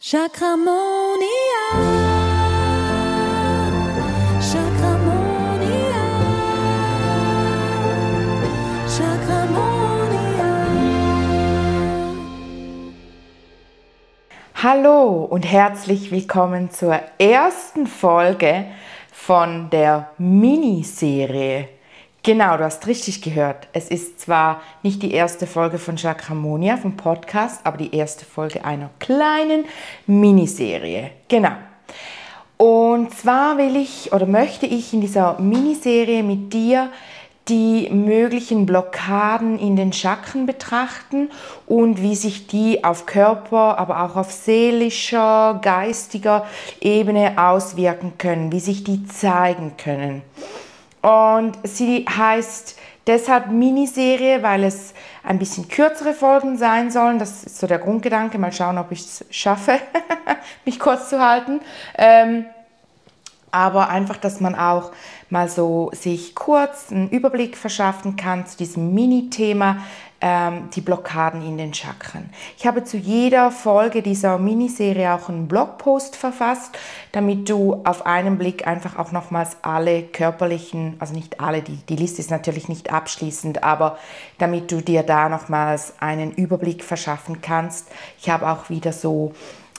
Chakramonia. 0.00 1.18
Chakramonia. 4.40 6.04
Chakramonia. 8.86 9.58
Hallo 14.54 15.24
und 15.24 15.42
herzlich 15.42 16.12
willkommen 16.12 16.70
zur 16.70 17.00
ersten 17.18 17.88
Folge 17.88 18.66
von 19.12 19.68
der 19.70 20.12
Miniserie. 20.16 21.70
Genau, 22.28 22.58
du 22.58 22.64
hast 22.64 22.86
richtig 22.86 23.22
gehört. 23.22 23.68
Es 23.72 23.88
ist 23.88 24.20
zwar 24.20 24.60
nicht 24.82 25.02
die 25.02 25.12
erste 25.12 25.46
Folge 25.46 25.78
von 25.78 25.96
Chakramonia 25.96 26.76
vom 26.76 26.94
Podcast, 26.94 27.62
aber 27.64 27.78
die 27.78 27.96
erste 27.96 28.26
Folge 28.26 28.66
einer 28.66 28.90
kleinen 28.98 29.64
Miniserie. 30.06 31.10
Genau. 31.28 31.52
Und 32.58 33.14
zwar 33.14 33.56
will 33.56 33.76
ich 33.76 34.12
oder 34.12 34.26
möchte 34.26 34.66
ich 34.66 34.92
in 34.92 35.00
dieser 35.00 35.40
Miniserie 35.40 36.22
mit 36.22 36.52
dir 36.52 36.90
die 37.48 37.88
möglichen 37.88 38.66
Blockaden 38.66 39.58
in 39.58 39.76
den 39.76 39.94
Chakren 39.94 40.44
betrachten 40.44 41.30
und 41.64 42.02
wie 42.02 42.14
sich 42.14 42.46
die 42.46 42.84
auf 42.84 43.06
Körper, 43.06 43.78
aber 43.78 44.02
auch 44.02 44.16
auf 44.16 44.32
seelischer, 44.32 45.60
geistiger 45.62 46.44
Ebene 46.82 47.42
auswirken 47.42 48.18
können, 48.18 48.52
wie 48.52 48.60
sich 48.60 48.84
die 48.84 49.06
zeigen 49.06 49.78
können. 49.82 50.20
Und 51.08 51.56
sie 51.62 52.04
heißt 52.04 52.78
deshalb 53.06 53.50
Miniserie, 53.50 54.42
weil 54.42 54.64
es 54.64 54.92
ein 55.24 55.38
bisschen 55.38 55.66
kürzere 55.66 56.12
Folgen 56.12 56.58
sein 56.58 56.90
sollen. 56.90 57.18
Das 57.18 57.44
ist 57.44 57.58
so 57.58 57.66
der 57.66 57.78
Grundgedanke. 57.78 58.38
Mal 58.38 58.52
schauen, 58.52 58.76
ob 58.76 58.92
ich 58.92 59.00
es 59.00 59.24
schaffe, 59.30 59.78
mich 60.66 60.78
kurz 60.78 61.08
zu 61.08 61.18
halten. 61.18 61.60
Ähm, 61.96 62.44
aber 63.50 63.88
einfach, 63.88 64.18
dass 64.18 64.40
man 64.40 64.54
auch 64.54 64.92
mal 65.30 65.48
so 65.48 65.90
sich 65.94 66.34
kurz 66.34 66.92
einen 66.92 67.08
Überblick 67.08 67.56
verschaffen 67.56 68.16
kann 68.16 68.46
zu 68.46 68.58
diesem 68.58 68.92
Mini-Thema, 68.92 69.78
ähm, 70.20 70.68
die 70.74 70.80
Blockaden 70.80 71.46
in 71.46 71.58
den 71.58 71.72
Chakren. 71.72 72.30
Ich 72.56 72.66
habe 72.66 72.82
zu 72.84 72.96
jeder 72.96 73.50
Folge 73.50 74.02
dieser 74.02 74.38
Miniserie 74.38 75.14
auch 75.14 75.28
einen 75.28 75.46
Blogpost 75.46 76.16
verfasst, 76.16 76.76
damit 77.12 77.48
du 77.48 77.80
auf 77.84 78.04
einen 78.04 78.36
Blick 78.36 78.66
einfach 78.66 78.98
auch 78.98 79.12
nochmals 79.12 79.58
alle 79.62 80.02
körperlichen, 80.02 80.96
also 80.98 81.14
nicht 81.14 81.40
alle, 81.40 81.62
die, 81.62 81.76
die 81.88 81.96
Liste 81.96 82.20
ist 82.20 82.30
natürlich 82.30 82.68
nicht 82.68 82.92
abschließend, 82.92 83.62
aber 83.62 83.98
damit 84.38 84.72
du 84.72 84.80
dir 84.80 85.04
da 85.04 85.28
nochmals 85.28 85.94
einen 86.00 86.32
Überblick 86.32 86.82
verschaffen 86.82 87.40
kannst. 87.40 87.88
Ich 88.20 88.28
habe 88.28 88.48
auch 88.48 88.70
wieder 88.70 88.92
so 88.92 89.34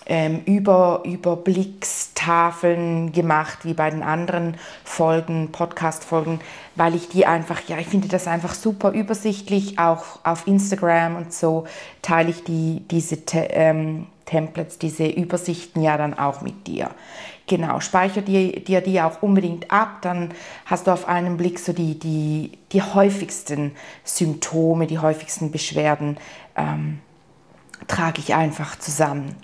ähm, 0.10 0.42
Über, 0.46 1.04
Überblickstafeln 1.06 3.14
gemacht, 3.14 3.60
wie 3.64 3.74
bei 3.74 3.90
den 3.90 4.04
anderen 4.04 4.58
Folgen, 4.84 5.52
Podcast-Folgen, 5.52 6.42
weil 6.76 6.96
ich 6.96 7.08
die 7.10 7.26
einfach, 7.26 7.62
ja, 7.68 7.78
ich 7.78 7.88
finde 7.88 8.10
das 8.10 8.28
einfach 8.28 8.56
super 8.56 8.92
übersichtlich. 8.92 9.80
Auch 9.80 10.26
auf 10.26 10.46
Instagram 10.48 11.16
und 11.16 11.32
so 11.32 11.66
teile 12.02 12.32
ich 12.32 12.44
die, 12.44 12.82
diese 12.90 13.24
Te 13.24 13.48
ähm, 13.52 14.08
Templates, 14.26 14.80
diese 14.80 15.08
Übersichten 15.08 15.82
ja 15.82 15.96
dann 15.98 16.18
auch 16.18 16.42
mit 16.42 16.68
dir. 16.68 16.90
Genau, 17.48 17.80
speicher 17.80 18.22
dir, 18.22 18.60
dir 18.60 18.82
die 18.82 19.00
auch 19.02 19.24
unbedingt 19.24 19.72
ab, 19.72 20.02
dann 20.02 20.34
hast 20.66 20.86
du 20.86 20.92
auf 20.92 21.08
einen 21.08 21.38
Blick 21.38 21.58
so 21.58 21.74
die, 21.74 21.98
die, 21.98 22.52
die 22.72 22.84
häufigsten 22.84 23.72
Symptome, 24.04 24.86
die 24.86 25.00
häufigsten 25.00 25.50
Beschwerden. 25.50 26.18
Ähm, 26.56 27.00
trage 27.88 28.20
ich 28.20 28.36
einfach 28.36 28.78
zusammen. 28.78 29.36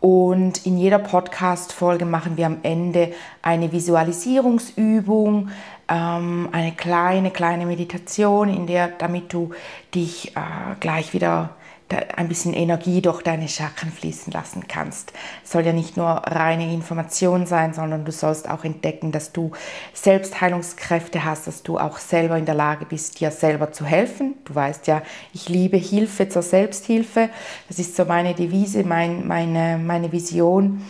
Und 0.00 0.64
in 0.64 0.78
jeder 0.78 0.98
Podcast-Folge 0.98 2.04
machen 2.04 2.36
wir 2.36 2.46
am 2.46 2.58
Ende 2.62 3.12
eine 3.42 3.72
Visualisierungsübung, 3.72 5.48
ähm, 5.88 6.48
eine 6.52 6.72
kleine, 6.72 7.30
kleine 7.30 7.66
Meditation, 7.66 8.48
in 8.48 8.66
der, 8.66 8.88
damit 8.88 9.32
du 9.32 9.50
dich 9.94 10.36
äh, 10.36 10.40
gleich 10.78 11.12
wieder 11.14 11.50
ein 11.90 12.28
bisschen 12.28 12.52
Energie 12.52 13.00
durch 13.00 13.22
deine 13.22 13.48
Chakren 13.48 13.90
fließen 13.90 14.32
lassen 14.32 14.68
kannst. 14.68 15.12
Es 15.42 15.52
soll 15.52 15.64
ja 15.64 15.72
nicht 15.72 15.96
nur 15.96 16.06
reine 16.06 16.72
Information 16.72 17.46
sein, 17.46 17.72
sondern 17.72 18.04
du 18.04 18.12
sollst 18.12 18.48
auch 18.48 18.64
entdecken, 18.64 19.10
dass 19.12 19.32
du 19.32 19.52
Selbstheilungskräfte 19.94 21.24
hast, 21.24 21.46
dass 21.46 21.62
du 21.62 21.78
auch 21.78 21.98
selber 21.98 22.36
in 22.36 22.44
der 22.44 22.54
Lage 22.54 22.84
bist, 22.84 23.20
dir 23.20 23.30
selber 23.30 23.72
zu 23.72 23.84
helfen. 23.84 24.34
Du 24.44 24.54
weißt 24.54 24.86
ja, 24.86 25.02
ich 25.32 25.48
liebe 25.48 25.78
Hilfe 25.78 26.28
zur 26.28 26.42
Selbsthilfe. 26.42 27.30
Das 27.68 27.78
ist 27.78 27.96
so 27.96 28.04
meine 28.04 28.34
Devise, 28.34 28.84
mein, 28.84 29.26
meine, 29.26 29.78
meine 29.78 30.12
Vision. 30.12 30.82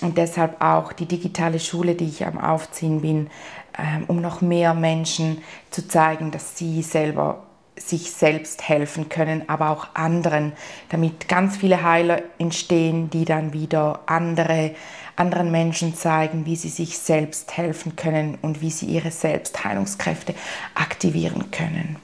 Und 0.00 0.18
deshalb 0.18 0.60
auch 0.60 0.92
die 0.92 1.06
digitale 1.06 1.60
Schule, 1.60 1.94
die 1.94 2.08
ich 2.08 2.26
am 2.26 2.38
Aufziehen 2.38 3.02
bin, 3.02 3.30
ähm, 3.78 4.04
um 4.08 4.20
noch 4.20 4.40
mehr 4.40 4.74
Menschen 4.74 5.42
zu 5.70 5.86
zeigen, 5.86 6.30
dass 6.30 6.58
sie 6.58 6.82
selber 6.82 7.46
sich 7.76 8.12
selbst 8.12 8.68
helfen 8.68 9.08
können, 9.08 9.48
aber 9.48 9.70
auch 9.70 9.88
anderen, 9.94 10.52
damit 10.90 11.28
ganz 11.28 11.56
viele 11.56 11.82
Heiler 11.82 12.22
entstehen, 12.38 13.10
die 13.10 13.24
dann 13.24 13.52
wieder 13.52 14.00
andere, 14.06 14.74
anderen 15.16 15.50
Menschen 15.50 15.94
zeigen, 15.94 16.46
wie 16.46 16.56
sie 16.56 16.68
sich 16.68 16.98
selbst 16.98 17.56
helfen 17.56 17.96
können 17.96 18.38
und 18.42 18.60
wie 18.60 18.70
sie 18.70 18.86
ihre 18.86 19.10
Selbstheilungskräfte 19.10 20.34
aktivieren 20.74 21.50
können. 21.50 21.96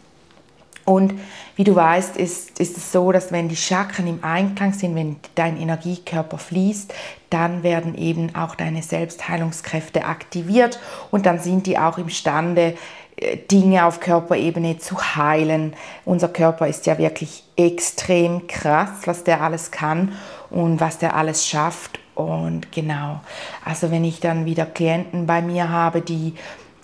Und 0.89 1.13
wie 1.55 1.65
du 1.65 1.77
weißt, 1.77 2.17
ist, 2.17 2.59
ist 2.61 2.79
es 2.79 2.93
so, 2.93 3.13
dass 3.13 3.31
wenn 3.31 3.51
die 3.51 3.57
Chakren 3.57 4.07
im 4.07 4.25
Einklang 4.25 4.73
sind, 4.73 4.95
wenn 4.95 5.17
dein 5.35 5.61
Energiekörper 5.61 6.39
fließt, 6.39 6.95
dann 7.29 7.63
werden 7.63 7.95
eben 7.95 8.35
auch 8.35 8.55
deine 8.55 8.83
Selbstheilungskräfte 8.83 10.07
aktiviert 10.07 10.81
und 11.11 11.27
dann 11.27 11.41
sind 11.41 11.67
die 11.67 11.79
auch 11.79 11.99
imstande, 11.99 12.75
Dinge 13.51 13.85
auf 13.85 14.01
Körperebene 14.01 14.79
zu 14.79 14.97
heilen. 15.17 15.75
Unser 16.05 16.29
Körper 16.29 16.69
ist 16.69 16.87
ja 16.87 16.99
wirklich 16.99 17.45
extrem 17.57 18.47
krass, 18.47 18.91
was 19.07 19.25
der 19.25 19.43
alles 19.43 19.71
kann 19.71 20.13
und 20.51 20.81
was 20.81 20.99
der 20.99 21.17
alles 21.17 21.47
schafft. 21.47 21.99
Und 22.15 22.73
genau, 22.73 23.21
also 23.65 23.91
wenn 23.91 24.05
ich 24.05 24.21
dann 24.21 24.45
wieder 24.45 24.67
Klienten 24.67 25.27
bei 25.27 25.41
mir 25.41 25.69
habe, 25.69 26.01
die 26.01 26.35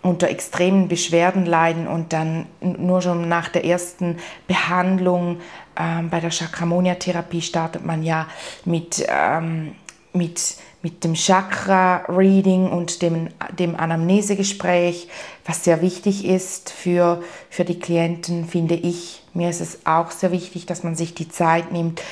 unter 0.02 0.28
extremen 0.28 0.86
Beschwerden 0.86 1.46
leiden 1.46 1.86
und 1.86 2.12
dann 2.12 2.46
nur 2.60 3.00
schon 3.00 3.26
nach 3.28 3.48
der 3.48 3.64
ersten 3.64 4.18
Behandlung 4.46 5.40
ähm, 5.76 6.10
bei 6.10 6.20
der 6.20 6.30
Chakramonia-Therapie 6.30 7.40
startet 7.40 7.86
man 7.86 8.02
ja 8.02 8.26
mit, 8.66 9.04
ähm, 9.08 9.74
mit 10.14 10.56
mit 10.84 11.02
dem 11.02 11.14
Chakra-Reading 11.14 12.68
und 12.68 13.00
dem, 13.00 13.30
dem 13.58 13.74
Anamnesegespräch, 13.74 15.08
was 15.46 15.64
sehr 15.64 15.80
wichtig 15.80 16.26
ist 16.26 16.70
für, 16.70 17.22
für 17.48 17.64
die 17.64 17.78
Klienten, 17.78 18.46
finde 18.46 18.74
ich. 18.74 19.22
Mir 19.32 19.48
ist 19.48 19.62
es 19.62 19.86
auch 19.86 20.10
sehr 20.10 20.30
wichtig, 20.30 20.66
dass 20.66 20.82
man 20.82 20.94
sich 20.94 21.14
die 21.14 21.30
Zeit 21.30 21.72
nimmt, 21.72 22.02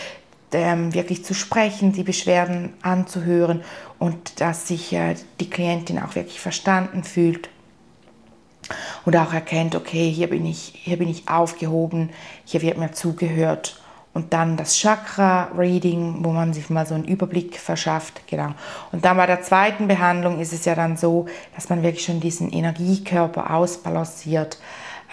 ähm, 0.53 0.95
wirklich 0.95 1.23
zu 1.23 1.35
sprechen, 1.35 1.93
die 1.93 2.03
Beschwerden 2.03 2.73
anzuhören 2.81 3.63
und 3.99 4.41
dass 4.41 4.69
sich 4.69 4.95
äh, 4.95 5.17
die 5.39 5.51
Klientin 5.51 5.99
auch 5.99 6.15
wirklich 6.15 6.41
verstanden 6.41 7.05
fühlt 7.05 7.51
und 9.05 9.15
auch 9.17 9.35
erkennt, 9.35 9.75
okay, 9.75 10.11
hier 10.11 10.31
bin 10.31 10.47
ich, 10.47 10.73
hier 10.83 10.97
bin 10.97 11.11
ich 11.11 11.29
aufgehoben, 11.29 12.09
hier 12.47 12.63
wird 12.63 12.79
mir 12.79 12.93
zugehört 12.93 13.82
und 14.15 14.33
dann 14.33 14.57
das 14.57 14.77
Chakra-Reading, 14.77 16.19
wo 16.21 16.33
man 16.33 16.53
sich 16.53 16.69
mal 16.69 16.87
so 16.87 16.95
einen 16.95 17.05
Überblick 17.05 17.59
verschafft. 17.59 18.23
Genau. 18.27 18.51
Und 18.93 19.05
dann 19.05 19.17
bei 19.17 19.27
der 19.27 19.43
zweiten 19.43 19.89
Behandlung 19.89 20.39
ist 20.39 20.53
es 20.53 20.65
ja 20.65 20.75
dann 20.75 20.97
so, 20.97 21.27
dass 21.55 21.71
man 21.71 21.83
wirklich 21.83 22.05
schon 22.05 22.21
diesen 22.21 22.53
Energiekörper 22.53 23.55
ausbalanciert. 23.55 24.59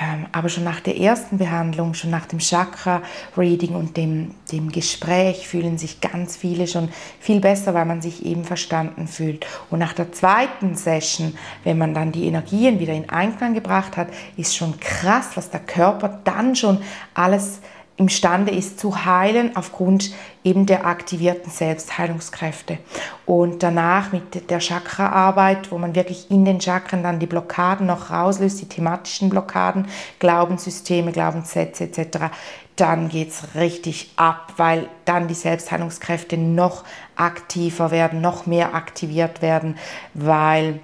Ähm, 0.02 0.28
aber 0.32 0.48
schon 0.48 0.64
nach 0.64 0.80
der 0.80 0.98
ersten 0.98 1.38
Behandlung, 1.38 1.94
schon 1.94 2.10
nach 2.10 2.26
dem 2.26 2.40
Chakra-Reading 2.40 3.76
und 3.76 3.98
dem, 3.98 4.34
dem 4.50 4.72
Gespräch 4.72 5.46
fühlen 5.46 5.78
sich 5.78 6.00
ganz 6.00 6.38
viele 6.38 6.68
schon 6.68 6.88
viel 7.20 7.42
besser, 7.42 7.74
weil 7.74 7.86
man 7.86 8.02
sich 8.02 8.26
eben 8.26 8.46
verstanden 8.46 9.10
fühlt. 9.10 9.46
Und 9.70 9.80
nach 9.80 9.92
der 9.92 10.14
zweiten 10.14 10.76
Session, 10.76 11.38
wenn 11.66 11.78
man 11.78 11.94
dann 11.94 12.14
die 12.14 12.28
Energien 12.28 12.80
wieder 12.80 12.94
in 12.94 13.10
Einklang 13.10 13.54
gebracht 13.54 13.98
hat, 13.98 14.08
ist 14.38 14.56
schon 14.56 14.80
krass, 14.80 15.32
was 15.36 15.50
der 15.50 15.60
Körper 15.60 16.22
dann 16.24 16.56
schon 16.56 16.80
alles 17.14 17.60
imstande 18.00 18.52
ist 18.52 18.80
zu 18.80 19.06
heilen 19.06 19.56
aufgrund 19.56 20.12
eben 20.44 20.66
der 20.66 20.86
aktivierten 20.86 21.52
Selbstheilungskräfte. 21.52 22.78
Und 23.26 23.62
danach 23.62 24.14
mit 24.14 24.50
der 24.50 24.62
Chakraarbeit, 24.62 25.72
wo 25.72 25.78
man 25.78 25.96
wirklich 25.96 26.32
in 26.32 26.46
den 26.46 26.62
Chakren 26.62 27.04
dann 27.04 27.20
die 27.20 27.28
Blockaden 27.28 27.86
noch 27.86 28.10
rauslöst, 28.10 28.62
die 28.62 28.70
thematischen 28.70 29.30
Blockaden, 29.30 29.88
Glaubenssysteme, 30.20 31.12
Glaubenssätze 31.12 31.84
etc., 31.84 32.32
dann 32.78 33.10
geht 33.10 33.32
es 33.32 33.56
richtig 33.56 34.14
ab, 34.16 34.54
weil 34.56 34.88
dann 35.04 35.28
die 35.28 35.34
Selbstheilungskräfte 35.34 36.38
noch 36.38 36.86
aktiver 37.18 37.92
werden, 37.92 38.22
noch 38.22 38.46
mehr 38.46 38.74
aktiviert 38.74 39.42
werden, 39.42 39.76
weil 40.14 40.80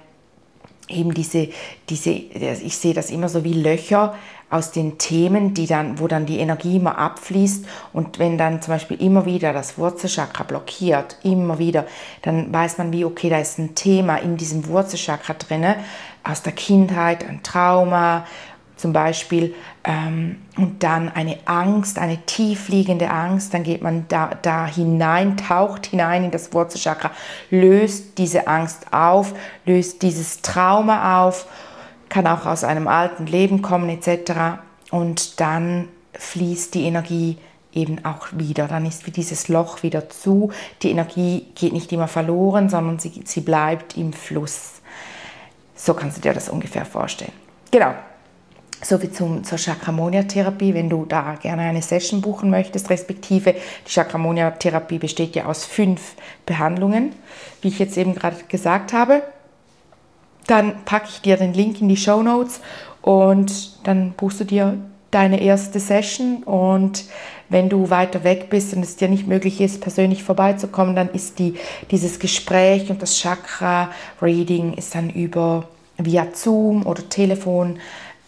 eben 0.88 1.14
diese, 1.14 1.48
diese, 1.88 2.10
ich 2.10 2.76
sehe 2.76 2.94
das 2.94 3.10
immer 3.10 3.28
so 3.28 3.44
wie 3.44 3.54
Löcher 3.54 4.14
aus 4.48 4.70
den 4.70 4.96
Themen, 4.98 5.54
die 5.54 5.66
dann, 5.66 5.98
wo 5.98 6.06
dann 6.06 6.26
die 6.26 6.38
Energie 6.38 6.76
immer 6.76 6.98
abfließt. 6.98 7.66
Und 7.92 8.18
wenn 8.18 8.38
dann 8.38 8.62
zum 8.62 8.74
Beispiel 8.74 9.00
immer 9.00 9.26
wieder 9.26 9.52
das 9.52 9.76
Wurzelchakra 9.76 10.44
blockiert, 10.44 11.18
immer 11.24 11.58
wieder, 11.58 11.86
dann 12.22 12.52
weiß 12.52 12.78
man 12.78 12.92
wie, 12.92 13.04
okay, 13.04 13.28
da 13.28 13.38
ist 13.38 13.58
ein 13.58 13.74
Thema 13.74 14.16
in 14.16 14.36
diesem 14.36 14.68
Wurzelchakra 14.68 15.34
drinne 15.34 15.76
aus 16.22 16.42
der 16.42 16.52
Kindheit, 16.52 17.28
ein 17.28 17.42
Trauma 17.42 18.24
zum 18.76 18.92
Beispiel 18.92 19.54
ähm, 19.84 20.36
und 20.56 20.82
dann 20.82 21.08
eine 21.08 21.38
Angst, 21.46 21.98
eine 21.98 22.18
tiefliegende 22.18 23.10
Angst, 23.10 23.54
dann 23.54 23.62
geht 23.62 23.82
man 23.82 24.06
da, 24.08 24.30
da 24.42 24.66
hinein, 24.66 25.36
taucht 25.36 25.86
hinein 25.86 26.24
in 26.24 26.30
das 26.30 26.52
Wurzelchakra, 26.52 27.10
löst 27.50 28.18
diese 28.18 28.46
Angst 28.46 28.92
auf, 28.92 29.34
löst 29.64 30.02
dieses 30.02 30.42
Trauma 30.42 31.26
auf 31.26 31.46
kann 32.08 32.26
auch 32.26 32.46
aus 32.46 32.64
einem 32.64 32.88
alten 32.88 33.26
Leben 33.26 33.62
kommen 33.62 33.88
etc. 33.88 34.60
Und 34.90 35.40
dann 35.40 35.88
fließt 36.14 36.74
die 36.74 36.84
Energie 36.84 37.38
eben 37.72 38.04
auch 38.04 38.28
wieder. 38.32 38.68
Dann 38.68 38.86
ist 38.86 39.06
wie 39.06 39.10
dieses 39.10 39.48
Loch 39.48 39.82
wieder 39.82 40.08
zu. 40.08 40.50
Die 40.82 40.90
Energie 40.90 41.46
geht 41.54 41.72
nicht 41.72 41.92
immer 41.92 42.08
verloren, 42.08 42.68
sondern 42.68 42.98
sie, 42.98 43.22
sie 43.24 43.40
bleibt 43.40 43.96
im 43.96 44.12
Fluss. 44.12 44.80
So 45.74 45.94
kannst 45.94 46.18
du 46.18 46.22
dir 46.22 46.32
das 46.32 46.48
ungefähr 46.48 46.86
vorstellen. 46.86 47.32
Genau. 47.70 47.94
Soviel 48.82 49.10
zum, 49.10 49.42
zur 49.44 49.58
Chakramonia-Therapie, 49.58 50.74
wenn 50.74 50.90
du 50.90 51.06
da 51.06 51.36
gerne 51.40 51.62
eine 51.62 51.82
Session 51.82 52.20
buchen 52.20 52.50
möchtest, 52.50 52.90
respektive 52.90 53.54
die 53.54 53.90
Chakramonia-Therapie 53.90 54.98
besteht 54.98 55.34
ja 55.34 55.46
aus 55.46 55.64
fünf 55.64 56.14
Behandlungen, 56.44 57.12
wie 57.62 57.68
ich 57.68 57.78
jetzt 57.78 57.96
eben 57.96 58.14
gerade 58.14 58.36
gesagt 58.48 58.92
habe 58.92 59.22
dann 60.46 60.84
packe 60.84 61.08
ich 61.08 61.20
dir 61.20 61.36
den 61.36 61.54
Link 61.54 61.80
in 61.80 61.88
die 61.88 61.96
Show 61.96 62.22
Notes 62.22 62.60
und 63.02 63.86
dann 63.86 64.12
buchst 64.12 64.40
du 64.40 64.44
dir 64.44 64.78
deine 65.10 65.40
erste 65.40 65.80
Session 65.80 66.42
und 66.44 67.04
wenn 67.48 67.68
du 67.68 67.90
weiter 67.90 68.24
weg 68.24 68.50
bist 68.50 68.74
und 68.74 68.82
es 68.82 68.96
dir 68.96 69.08
nicht 69.08 69.26
möglich 69.26 69.60
ist, 69.60 69.80
persönlich 69.80 70.24
vorbeizukommen, 70.24 70.96
dann 70.96 71.08
ist 71.10 71.38
die, 71.38 71.54
dieses 71.90 72.18
Gespräch 72.18 72.90
und 72.90 73.02
das 73.02 73.18
Chakra-Reading 73.18 74.74
ist 74.74 74.94
dann 74.94 75.10
über 75.10 75.68
via 75.96 76.26
Zoom 76.32 76.84
oder 76.84 77.08
Telefon, 77.08 77.78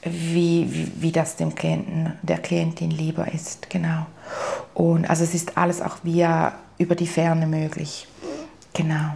wie, 0.03 0.67
wie, 0.71 0.93
wie 0.97 1.13
das 1.13 1.37
dem 1.37 1.55
Klienten, 1.55 2.13
der 2.23 2.39
Klientin 2.39 2.91
lieber 2.91 3.33
ist. 3.33 3.71
Genau. 3.71 4.07
Und 4.75 5.09
also 5.09 5.25
es 5.25 5.35
ist 5.35 5.57
alles 5.57 5.83
auch 5.83 5.99
via 6.03 6.55
über 6.79 6.95
die 6.95 7.07
Ferne 7.07 7.47
möglich. 7.47 8.07
Genau. 8.73 9.15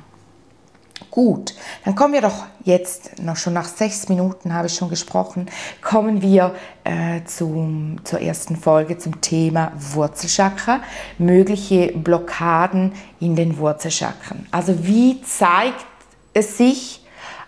Gut, 1.10 1.54
dann 1.84 1.94
kommen 1.94 2.14
wir 2.14 2.22
doch 2.22 2.46
jetzt, 2.64 3.20
noch 3.22 3.36
schon 3.36 3.52
nach 3.52 3.68
sechs 3.68 4.08
Minuten 4.08 4.54
habe 4.54 4.68
ich 4.68 4.74
schon 4.74 4.88
gesprochen, 4.88 5.46
kommen 5.82 6.22
wir 6.22 6.54
äh, 6.84 7.22
zum, 7.24 7.96
zur 8.04 8.20
ersten 8.20 8.56
Folge 8.56 8.96
zum 8.98 9.20
Thema 9.20 9.72
Wurzelchakra, 9.76 10.80
mögliche 11.18 11.88
Blockaden 11.88 12.92
in 13.20 13.36
den 13.36 13.58
Wurzelchakren. 13.58 14.46
Also 14.50 14.86
wie 14.86 15.20
zeigt 15.22 15.84
es 16.32 16.56
sich 16.56 17.01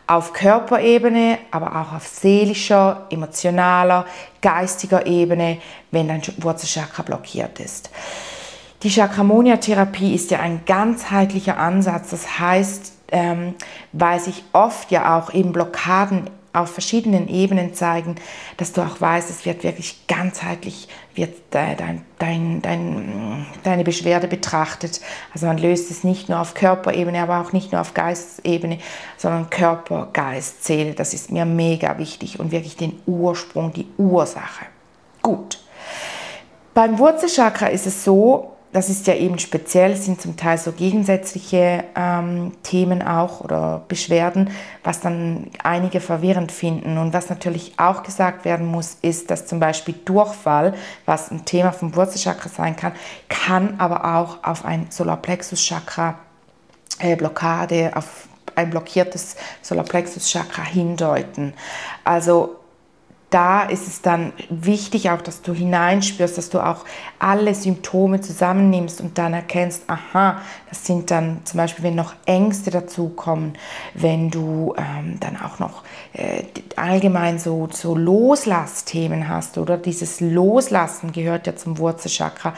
auf 0.06 0.33
Körperebene, 0.33 1.39
aber 1.51 1.77
auch 1.81 1.95
auf 1.95 2.06
seelischer, 2.06 3.06
emotionaler, 3.11 4.06
geistiger 4.43 5.06
Ebene, 5.06 5.59
wenn 5.91 6.09
dein 6.09 6.23
Wurzelchakra 6.39 7.03
blockiert 7.03 7.61
ist. 7.61 7.91
Die 8.83 8.91
Chakramonia-Therapie 8.91 10.15
ist 10.15 10.31
ja 10.31 10.41
ein 10.41 10.62
ganzheitlicher 10.67 11.56
Ansatz. 11.56 12.11
Das 12.11 12.39
heißt, 12.39 12.93
ähm, 13.12 13.55
weil 13.93 14.21
sich 14.21 14.45
oft 14.53 14.91
ja 14.91 15.19
auch 15.19 15.33
eben 15.33 15.53
Blockaden 15.53 16.29
auf 16.55 16.71
verschiedenen 16.71 17.29
Ebenen 17.29 17.75
zeigen, 17.75 18.15
dass 18.56 18.73
du 18.73 18.81
auch 18.81 19.01
weißt, 19.01 19.29
es 19.29 19.45
wird 19.45 19.65
wirklich 19.65 20.06
ganzheitlich 20.06 20.89
wird 21.15 21.35
dein, 21.51 22.03
dein, 22.19 22.62
dein, 22.62 23.47
deine 23.62 23.85
Beschwerde 23.85 24.27
betrachtet. 24.27 25.01
Also 25.33 25.47
man 25.47 25.59
löst 25.59 25.91
es 25.91 26.05
nicht 26.05 26.29
nur 26.29 26.41
auf 26.41 26.55
Körperebene, 26.55 27.21
aber 27.21 27.41
auch 27.41 27.53
nicht 27.53 27.73
nur 27.73 27.81
auf 27.81 27.95
Geistesebene, 27.95 28.79
sondern 29.17 29.51
Körper, 29.51 30.09
Geist, 30.12 30.65
Seele. 30.65 30.95
Das 30.95 31.12
ist 31.12 31.31
mir 31.31 31.45
mega 31.45 31.99
wichtig 31.99 32.41
und 32.41 32.53
wirklich 32.53 32.77
den 32.77 33.01
Ursprung, 33.06 33.73
die 33.73 33.87
Ursache. 33.99 34.67
Gut. 35.23 35.59
Beim 36.73 36.99
Wurzelchakra 36.99 37.67
ist 37.67 37.87
es 37.87 38.05
so, 38.05 38.54
das 38.75 38.88
ist 38.91 39.06
ja 39.06 39.15
eben 39.15 39.38
speziell, 39.38 39.94
sind 39.94 40.21
zum 40.21 40.37
Teil 40.37 40.59
so 40.59 40.73
gegensätzliche 40.73 41.85
ähm, 41.94 42.50
Themen 42.65 43.03
auch 43.03 43.41
oder 43.41 43.85
Beschwerden, 43.87 44.50
was 44.82 45.00
dann 45.00 45.47
einige 45.62 46.00
verwirrend 46.00 46.50
finden. 46.50 46.99
Und 46.99 47.12
was 47.12 47.31
natürlich 47.31 47.75
auch 47.76 48.03
gesagt 48.03 48.44
werden 48.44 48.67
muss, 48.67 48.97
ist, 49.00 49.31
dass 49.31 49.47
zum 49.47 49.61
Beispiel 49.61 49.94
Durchfall, 50.05 50.75
was 51.06 51.31
ein 51.31 51.44
Thema 51.44 51.71
vom 51.71 51.94
Wurzelchakra 51.94 52.49
sein 52.49 52.75
kann, 52.75 52.94
kann 53.29 53.79
aber 53.79 54.17
auch 54.17 54.43
auf 54.43 54.65
ein 54.65 54.88
Solarplexus-Chakra 54.91 56.19
äh, 56.99 57.15
Blockade, 57.15 57.93
auf 57.94 58.27
ein 58.56 58.70
blockiertes 58.70 59.37
Solarplexus-Chakra 59.62 60.65
hindeuten. 60.65 61.55
Also 62.03 62.56
da 63.34 63.64
ist 63.64 63.88
es 63.88 64.00
dann 64.00 64.32
wichtig 64.48 65.10
auch, 65.10 65.20
dass 65.20 65.42
du 65.42 65.52
hineinspürst, 65.52 66.38
dass 66.38 66.50
du 66.50 66.64
auch 66.64 66.84
alle 67.19 67.52
Symptome 67.52 68.20
zusammennimmst 68.20 69.00
und 69.00 69.19
dann 69.19 69.34
erkennst, 69.34 69.82
aha, 69.88 70.40
das 70.69 70.86
sind 70.86 71.10
dann 71.10 71.40
zum 71.42 71.58
Beispiel, 71.58 71.82
wenn 71.82 71.96
noch 71.96 72.14
Ängste 72.26 72.70
dazukommen, 72.70 73.54
wenn 73.94 74.31
du 74.31 74.76
ähm, 74.78 75.19
dann 75.19 75.36
auch 75.40 75.58
noch 75.58 75.82
äh, 76.12 76.44
allgemein 76.76 77.40
so, 77.40 77.69
so 77.72 77.96
Loslassthemen 77.96 79.28
hast 79.28 79.58
oder 79.58 79.78
dieses 79.78 80.20
Loslassen 80.20 81.10
gehört 81.10 81.48
ja 81.48 81.56
zum 81.56 81.78
Wurzelchakra. 81.78 82.54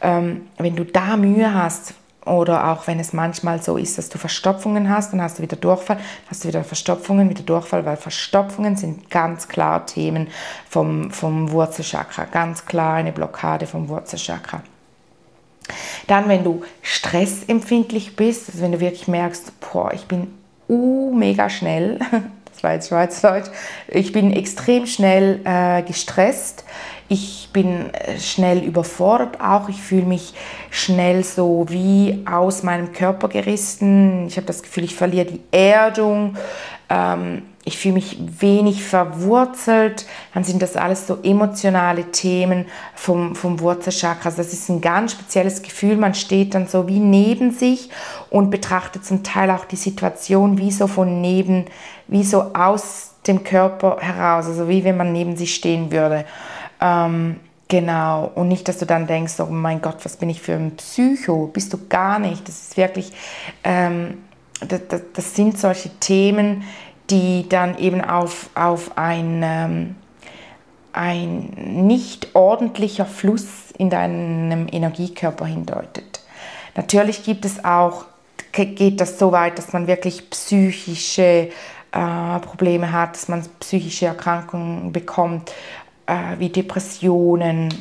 Ähm, 0.00 0.42
wenn 0.58 0.76
du 0.76 0.84
da 0.84 1.16
Mühe 1.16 1.52
hast, 1.52 1.94
oder 2.30 2.68
auch 2.70 2.86
wenn 2.86 3.00
es 3.00 3.12
manchmal 3.12 3.60
so 3.60 3.76
ist, 3.76 3.98
dass 3.98 4.08
du 4.08 4.16
Verstopfungen 4.16 4.88
hast, 4.88 5.12
dann 5.12 5.20
hast 5.20 5.38
du 5.38 5.42
wieder 5.42 5.56
Durchfall, 5.56 5.98
hast 6.28 6.44
du 6.44 6.48
wieder 6.48 6.62
Verstopfungen, 6.62 7.28
wieder 7.28 7.42
Durchfall, 7.42 7.84
weil 7.84 7.96
Verstopfungen 7.96 8.76
sind 8.76 9.10
ganz 9.10 9.48
klar 9.48 9.84
Themen 9.84 10.28
vom, 10.68 11.10
vom 11.10 11.50
Wurzelchakra, 11.50 12.26
ganz 12.26 12.66
klar 12.66 12.94
eine 12.94 13.12
Blockade 13.12 13.66
vom 13.66 13.88
Wurzelchakra. 13.88 14.62
Dann, 16.06 16.28
wenn 16.28 16.44
du 16.44 16.62
stressempfindlich 16.82 18.16
bist, 18.16 18.48
also 18.48 18.62
wenn 18.62 18.72
du 18.72 18.80
wirklich 18.80 19.08
merkst, 19.08 19.52
boah, 19.60 19.92
ich 19.92 20.06
bin 20.06 20.28
uh, 20.68 21.12
mega 21.14 21.50
schnell, 21.50 21.98
das 22.52 22.62
war 22.62 22.72
jetzt 22.74 22.88
Schweizerdeutsch, 22.88 23.50
ich 23.88 24.12
bin 24.12 24.32
extrem 24.32 24.86
schnell 24.86 25.40
äh, 25.44 25.82
gestresst, 25.82 26.64
ich 27.10 27.50
bin 27.52 27.92
äh, 27.92 28.20
schnell 28.20 28.62
überfordert 28.62 29.40
auch. 29.40 29.68
Ich 29.68 29.82
fühle 29.82 30.06
mich 30.06 30.32
schnell 30.70 31.24
so 31.24 31.66
wie 31.68 32.24
aus 32.24 32.62
meinem 32.62 32.92
Körper 32.92 33.28
gerissen. 33.28 34.28
Ich 34.28 34.36
habe 34.36 34.46
das 34.46 34.62
Gefühl, 34.62 34.84
ich 34.84 34.94
verliere 34.94 35.26
die 35.26 35.40
Erdung. 35.50 36.36
Ähm, 36.88 37.42
ich 37.64 37.78
fühle 37.78 37.94
mich 37.94 38.16
wenig 38.40 38.84
verwurzelt. 38.84 40.06
Dann 40.34 40.44
sind 40.44 40.62
das 40.62 40.76
alles 40.76 41.08
so 41.08 41.18
emotionale 41.24 42.04
Themen 42.12 42.66
vom, 42.94 43.34
vom 43.34 43.58
Wurzelchakra. 43.58 44.26
Also 44.26 44.38
das 44.38 44.52
ist 44.52 44.68
ein 44.68 44.80
ganz 44.80 45.10
spezielles 45.12 45.62
Gefühl. 45.62 45.96
Man 45.96 46.14
steht 46.14 46.54
dann 46.54 46.68
so 46.68 46.86
wie 46.86 47.00
neben 47.00 47.50
sich 47.50 47.90
und 48.30 48.50
betrachtet 48.50 49.04
zum 49.04 49.24
Teil 49.24 49.50
auch 49.50 49.64
die 49.64 49.74
Situation 49.74 50.58
wie 50.58 50.70
so 50.70 50.86
von 50.86 51.20
neben, 51.20 51.64
wie 52.06 52.22
so 52.22 52.54
aus 52.54 53.14
dem 53.26 53.42
Körper 53.42 53.96
heraus. 53.98 54.46
Also 54.46 54.68
wie 54.68 54.84
wenn 54.84 54.96
man 54.96 55.12
neben 55.12 55.36
sich 55.36 55.52
stehen 55.56 55.90
würde. 55.90 56.24
Ähm, 56.80 57.36
genau. 57.68 58.30
Und 58.34 58.48
nicht, 58.48 58.68
dass 58.68 58.78
du 58.78 58.86
dann 58.86 59.06
denkst, 59.06 59.34
oh 59.40 59.46
mein 59.46 59.80
Gott, 59.82 60.04
was 60.04 60.16
bin 60.16 60.30
ich 60.30 60.40
für 60.40 60.54
ein 60.54 60.76
Psycho? 60.76 61.46
Bist 61.46 61.72
du 61.72 61.78
gar 61.88 62.18
nicht. 62.18 62.46
Das 62.48 62.60
ist 62.62 62.76
wirklich, 62.76 63.12
ähm, 63.64 64.18
das, 64.66 64.80
das, 64.88 65.02
das, 65.14 65.34
sind 65.34 65.58
solche 65.58 65.90
Themen, 66.00 66.64
die 67.08 67.48
dann 67.48 67.78
eben 67.78 68.02
auf, 68.02 68.50
auf 68.54 68.96
ein, 68.96 69.40
ähm, 69.42 69.96
ein 70.92 71.86
nicht 71.86 72.34
ordentlicher 72.34 73.06
Fluss 73.06 73.70
in 73.78 73.90
deinem 73.90 74.66
Energiekörper 74.70 75.46
hindeutet. 75.46 76.20
Natürlich 76.76 77.24
gibt 77.24 77.44
es 77.44 77.64
auch, 77.64 78.04
geht 78.52 79.00
das 79.00 79.18
so 79.18 79.32
weit, 79.32 79.58
dass 79.58 79.72
man 79.72 79.86
wirklich 79.86 80.30
psychische 80.30 81.50
äh, 81.92 82.38
Probleme 82.40 82.92
hat, 82.92 83.14
dass 83.14 83.28
man 83.28 83.42
psychische 83.60 84.06
Erkrankungen 84.06 84.92
bekommt 84.92 85.52
äh, 86.10 86.38
wie 86.38 86.48
Depressionen 86.48 87.72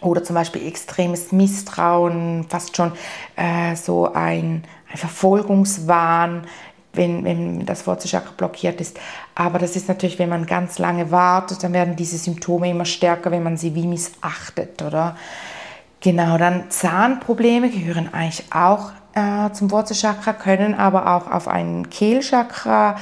oder 0.00 0.24
zum 0.24 0.34
Beispiel 0.34 0.66
extremes 0.66 1.32
Misstrauen, 1.32 2.46
fast 2.48 2.76
schon 2.76 2.92
äh, 3.36 3.76
so 3.76 4.12
ein, 4.12 4.64
ein 4.90 4.96
Verfolgungswahn, 4.96 6.46
wenn, 6.92 7.24
wenn 7.24 7.64
das 7.64 7.86
Wurzelchakra 7.86 8.32
blockiert 8.36 8.80
ist. 8.80 8.98
Aber 9.34 9.58
das 9.58 9.76
ist 9.76 9.88
natürlich, 9.88 10.18
wenn 10.18 10.28
man 10.28 10.46
ganz 10.46 10.78
lange 10.78 11.10
wartet, 11.10 11.62
dann 11.62 11.72
werden 11.72 11.96
diese 11.96 12.18
Symptome 12.18 12.70
immer 12.70 12.84
stärker, 12.84 13.30
wenn 13.30 13.42
man 13.42 13.56
sie 13.56 13.74
wie 13.74 13.86
missachtet, 13.86 14.82
oder? 14.82 15.16
Genau, 16.00 16.36
dann 16.36 16.70
Zahnprobleme 16.70 17.70
gehören 17.70 18.12
eigentlich 18.12 18.44
auch 18.52 18.92
äh, 19.14 19.50
zum 19.52 19.70
Wurzelchakra, 19.70 20.32
können 20.32 20.74
aber 20.74 21.14
auch 21.14 21.30
auf 21.30 21.48
ein 21.48 21.88
Kehlchakra 21.90 22.96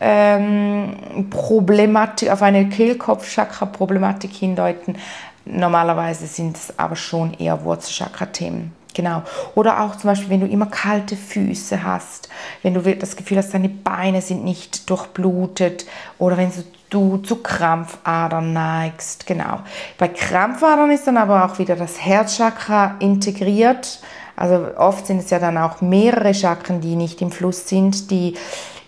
ähm, 0.00 1.28
Problematik, 1.30 2.30
auf 2.30 2.42
eine 2.42 2.68
Kehlkopfchakra-Problematik 2.68 4.32
hindeuten. 4.32 4.96
Normalerweise 5.44 6.26
sind 6.26 6.56
es 6.56 6.78
aber 6.78 6.96
schon 6.96 7.34
eher 7.34 7.64
Wurzelchakra-Themen. 7.64 8.72
Genau. 8.96 9.22
Oder 9.54 9.82
auch 9.82 9.96
zum 9.96 10.08
Beispiel, 10.08 10.30
wenn 10.30 10.40
du 10.40 10.46
immer 10.46 10.66
kalte 10.66 11.16
Füße 11.16 11.84
hast, 11.84 12.30
wenn 12.62 12.72
du 12.72 12.80
das 12.96 13.14
Gefühl 13.14 13.36
hast, 13.36 13.52
deine 13.52 13.68
Beine 13.68 14.22
sind 14.22 14.42
nicht 14.42 14.88
durchblutet 14.88 15.84
oder 16.18 16.38
wenn 16.38 16.50
du 16.88 17.18
zu 17.18 17.36
Krampfadern 17.36 18.54
neigst. 18.54 19.26
Genau. 19.26 19.60
Bei 19.98 20.08
Krampfadern 20.08 20.90
ist 20.90 21.06
dann 21.06 21.18
aber 21.18 21.44
auch 21.44 21.58
wieder 21.58 21.76
das 21.76 22.00
Herzchakra 22.00 22.96
integriert. 23.00 24.00
Also 24.36 24.66
oft 24.76 25.06
sind 25.06 25.18
es 25.18 25.30
ja 25.30 25.38
dann 25.38 25.58
auch 25.58 25.80
mehrere 25.80 26.34
Chakren, 26.34 26.80
die 26.80 26.94
nicht 26.96 27.22
im 27.22 27.30
Fluss 27.30 27.68
sind, 27.68 28.10
die 28.10 28.34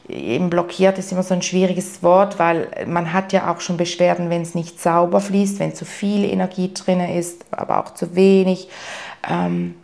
eben 0.09 0.49
blockiert 0.49 0.99
ist 0.99 1.13
immer 1.13 1.23
so 1.23 1.35
ein 1.35 1.43
schwieriges 1.43 2.03
Wort, 2.03 2.39
weil 2.39 2.69
man 2.87 3.13
hat 3.13 3.33
ja 3.33 3.53
auch 3.53 3.61
schon 3.61 3.77
Beschwerden, 3.77 4.31
wenn 4.31 4.41
es 4.41 4.55
nicht 4.55 4.81
sauber 4.81 5.21
fließt, 5.21 5.59
wenn 5.59 5.75
zu 5.75 5.85
viel 5.85 6.25
Energie 6.25 6.73
drin 6.73 7.01
ist, 7.01 7.45
aber 7.51 7.79
auch 7.81 7.93
zu 7.93 8.15
wenig. 8.15 8.69
Ähm, 9.29 9.75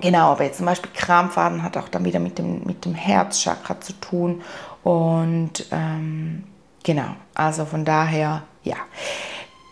Genau, 0.00 0.32
aber 0.32 0.44
jetzt 0.44 0.56
zum 0.56 0.66
Beispiel 0.66 0.90
Krampfaden 0.92 1.62
hat 1.62 1.76
auch 1.76 1.88
dann 1.88 2.04
wieder 2.04 2.18
mit 2.18 2.38
dem, 2.38 2.64
mit 2.64 2.84
dem 2.84 2.94
Herzchakra 2.94 3.80
zu 3.80 3.92
tun. 3.94 4.42
Und 4.82 5.66
ähm, 5.70 6.44
genau, 6.82 7.14
also 7.34 7.64
von 7.64 7.84
daher, 7.84 8.42
ja. 8.64 8.76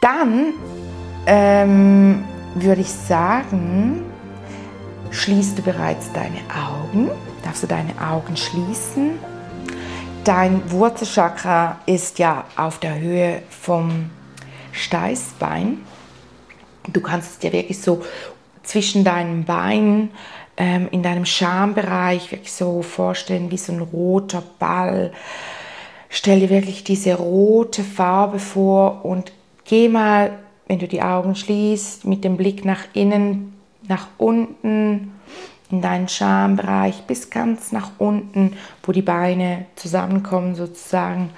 Dann 0.00 0.54
ähm, 1.26 2.24
würde 2.54 2.80
ich 2.82 2.90
sagen, 2.90 4.04
schließt 5.12 5.58
du 5.58 5.62
bereits 5.62 6.10
deine 6.12 6.40
Augen. 6.50 7.10
Darfst 7.44 7.62
du 7.62 7.66
deine 7.66 7.92
Augen 8.00 8.36
schließen? 8.36 9.18
Dein 10.24 10.70
Wurzelchakra 10.70 11.78
ist 11.86 12.18
ja 12.18 12.44
auf 12.56 12.78
der 12.78 12.98
Höhe 12.98 13.42
vom 13.50 14.10
Steißbein. 14.72 15.78
Du 16.92 17.00
kannst 17.00 17.32
es 17.32 17.38
dir 17.38 17.52
wirklich 17.52 17.80
so 17.80 18.02
zwischen 18.62 19.04
deinen 19.04 19.44
Beinen, 19.44 20.10
ähm, 20.56 20.88
in 20.90 21.02
deinem 21.02 21.26
Schambereich 21.26 22.32
wirklich 22.32 22.52
so 22.52 22.82
vorstellen 22.82 23.50
wie 23.50 23.58
so 23.58 23.72
ein 23.72 23.80
roter 23.80 24.42
Ball. 24.58 25.12
Stell 26.08 26.40
dir 26.40 26.50
wirklich 26.50 26.84
diese 26.84 27.14
rote 27.14 27.82
Farbe 27.84 28.38
vor 28.38 29.04
und 29.04 29.32
geh 29.64 29.88
mal, 29.88 30.38
wenn 30.68 30.78
du 30.78 30.88
die 30.88 31.02
Augen 31.02 31.34
schließt, 31.34 32.04
mit 32.04 32.24
dem 32.24 32.36
Blick 32.36 32.64
nach 32.64 32.84
innen, 32.92 33.54
nach 33.88 34.06
unten 34.18 35.12
in 35.70 35.80
deinen 35.80 36.08
Schambereich 36.08 37.02
bis 37.06 37.30
ganz 37.30 37.72
nach 37.72 37.92
unten, 37.98 38.56
wo 38.82 38.92
die 38.92 39.02
Beine 39.02 39.66
zusammenkommen 39.74 40.54
sozusagen 40.54 41.30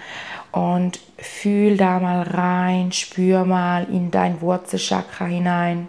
und 0.50 0.98
fühl 1.18 1.76
da 1.76 2.00
mal 2.00 2.22
rein, 2.22 2.90
spür 2.90 3.44
mal 3.44 3.84
in 3.84 4.10
dein 4.10 4.40
Wurzelchakra 4.40 5.26
hinein. 5.26 5.88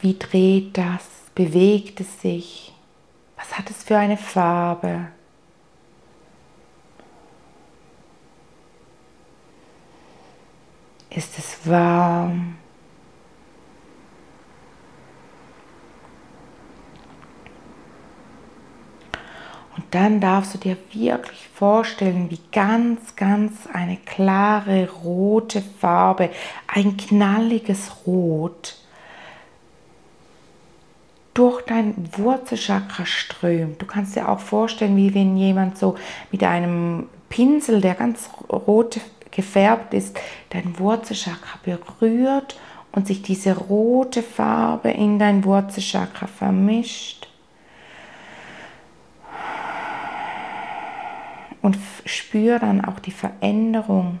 Wie 0.00 0.18
dreht 0.18 0.78
das? 0.78 1.04
Bewegt 1.34 2.00
es 2.00 2.22
sich? 2.22 2.72
Was 3.36 3.58
hat 3.58 3.70
es 3.70 3.84
für 3.84 3.98
eine 3.98 4.16
Farbe? 4.16 5.08
Ist 11.18 11.36
es 11.36 11.68
warm? 11.68 12.54
Und 19.76 19.84
dann 19.90 20.20
darfst 20.20 20.54
du 20.54 20.58
dir 20.58 20.76
wirklich 20.92 21.48
vorstellen, 21.48 22.30
wie 22.30 22.38
ganz, 22.52 23.16
ganz 23.16 23.66
eine 23.72 23.96
klare 23.96 24.88
rote 25.02 25.60
Farbe, 25.60 26.30
ein 26.68 26.96
knalliges 26.96 28.06
Rot 28.06 28.76
durch 31.34 31.62
dein 31.62 31.96
Wurzelchakra 32.16 33.04
strömt. 33.06 33.82
Du 33.82 33.86
kannst 33.86 34.14
dir 34.14 34.28
auch 34.28 34.38
vorstellen, 34.38 34.96
wie 34.96 35.12
wenn 35.16 35.36
jemand 35.36 35.78
so 35.78 35.96
mit 36.30 36.44
einem 36.44 37.08
Pinsel, 37.28 37.80
der 37.80 37.96
ganz 37.96 38.30
rot 38.48 39.00
gefärbt 39.30 39.94
ist, 39.94 40.18
dein 40.50 40.78
Wurzelchakra 40.78 41.58
berührt 41.62 42.58
und 42.92 43.06
sich 43.06 43.22
diese 43.22 43.56
rote 43.56 44.22
Farbe 44.22 44.90
in 44.90 45.18
dein 45.18 45.44
Wurzelchakra 45.44 46.26
vermischt. 46.26 47.28
Und 51.60 51.76
spür 52.04 52.58
dann 52.58 52.84
auch 52.84 52.98
die 52.98 53.10
Veränderung 53.10 54.20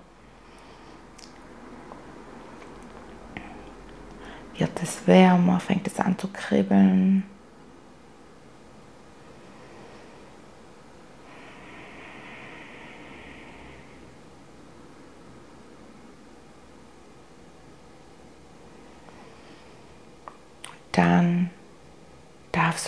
wird 4.58 4.82
es 4.82 5.06
wärmer, 5.06 5.60
fängt 5.60 5.86
es 5.86 6.00
an 6.00 6.18
zu 6.18 6.28
kribbeln. 6.28 7.24
Dann 20.92 21.50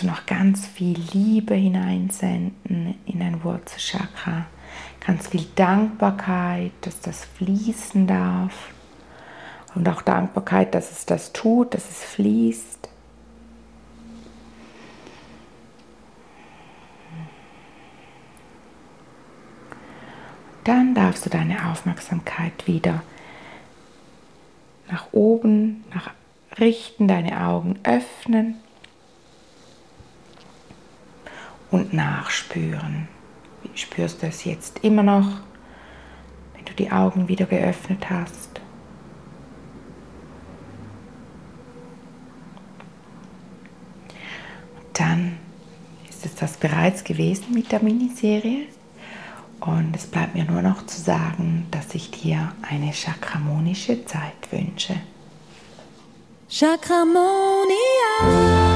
du 0.01 0.07
noch 0.07 0.25
ganz 0.25 0.67
viel 0.67 0.97
Liebe 1.13 1.55
hineinsenden 1.55 2.95
in 3.05 3.19
dein 3.19 3.43
Wurzelchakra. 3.43 4.45
Ganz 5.05 5.27
viel 5.27 5.45
Dankbarkeit, 5.55 6.71
dass 6.81 6.99
das 7.01 7.25
fließen 7.25 8.07
darf. 8.07 8.73
Und 9.73 9.87
auch 9.87 10.01
Dankbarkeit, 10.01 10.75
dass 10.75 10.91
es 10.91 11.05
das 11.05 11.33
tut, 11.33 11.73
dass 11.73 11.89
es 11.89 12.03
fließt. 12.03 12.89
Dann 20.63 20.93
darfst 20.93 21.25
du 21.25 21.29
deine 21.29 21.71
Aufmerksamkeit 21.71 22.67
wieder 22.67 23.01
nach 24.91 25.07
oben, 25.11 25.83
nach 25.93 26.11
richten, 26.59 27.07
deine 27.07 27.41
Augen 27.41 27.79
öffnen 27.83 28.55
und 31.71 31.93
nachspüren. 31.93 33.07
Wie 33.63 33.77
spürst 33.77 34.21
du 34.21 34.27
es 34.27 34.43
jetzt 34.43 34.83
immer 34.83 35.03
noch, 35.03 35.41
wenn 36.55 36.65
du 36.65 36.73
die 36.73 36.91
Augen 36.91 37.27
wieder 37.27 37.45
geöffnet 37.45 38.09
hast? 38.09 38.61
dann 45.01 45.37
ist 46.09 46.25
es 46.25 46.35
das 46.35 46.57
bereits 46.57 47.03
gewesen 47.03 47.53
mit 47.53 47.71
der 47.71 47.81
Miniserie. 47.81 48.67
Und 49.59 49.95
es 49.95 50.07
bleibt 50.07 50.35
mir 50.35 50.45
nur 50.45 50.61
noch 50.61 50.85
zu 50.85 50.99
sagen, 50.99 51.67
dass 51.71 51.93
ich 51.93 52.11
dir 52.11 52.53
eine 52.61 52.93
chakramonische 52.93 54.05
Zeit 54.05 54.51
wünsche. 54.51 54.95
Chakramonische 56.49 58.70